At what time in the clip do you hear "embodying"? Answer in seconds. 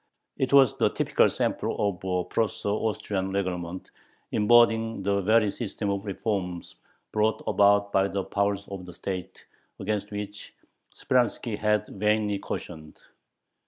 4.31-5.03